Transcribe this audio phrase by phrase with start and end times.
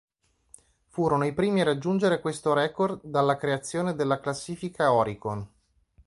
[0.87, 5.47] Furono i primi a raggiungere questo record dalla creazione della classifica Oricon.